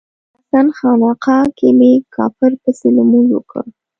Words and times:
د 0.03 0.03
حسن 0.37 0.67
خانقا 0.77 1.39
کې 1.57 1.69
می 1.77 1.93
کافر 2.15 2.51
پسې 2.61 2.87
لمونځ 2.97 3.29
وکړ 3.33 3.65